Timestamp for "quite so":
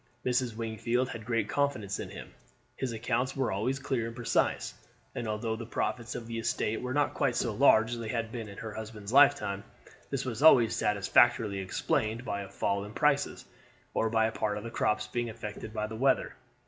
7.13-7.53